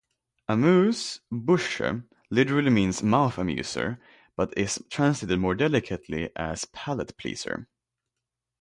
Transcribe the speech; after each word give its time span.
"Amuse-bouche" 0.47 2.01
literally 2.31 2.71
means 2.71 3.03
"mouth 3.03 3.35
amuser", 3.35 3.99
but 4.35 4.51
is 4.57 4.83
translated 4.89 5.37
more 5.37 5.53
delicately 5.53 6.31
as 6.35 6.65
"palate 6.65 7.15
pleaser". 7.17 7.67